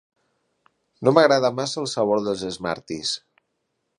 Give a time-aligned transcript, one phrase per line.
[1.07, 3.15] No m'agrada massa el sabor dels Smarties.